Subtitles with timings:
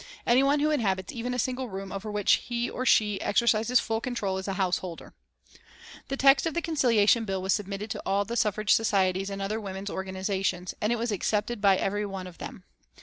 [0.25, 4.01] Any one who inhabits even a single room over which he or she exercises full
[4.01, 5.13] control is a householder.
[6.07, 9.61] The text of the Conciliation Bill was submitted to all the suffrage societies and other
[9.61, 12.63] women's organisations, and it was accepted by every one of them.